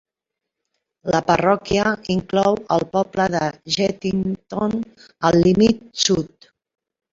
La 1.15 1.19
parròquia 1.27 1.91
inclou 2.13 2.57
el 2.77 2.87
poble 2.97 3.29
de 3.35 3.43
Yettington 3.77 4.77
al 5.31 5.41
límit 5.47 5.87
sud. 6.09 6.53